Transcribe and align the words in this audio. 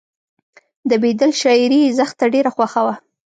د 0.89 0.91
بیدل 1.03 1.31
شاعري 1.41 1.79
یې 1.83 1.95
زښته 1.97 2.25
ډېره 2.33 2.49
خوښه 2.55 2.81
وه 2.85 2.95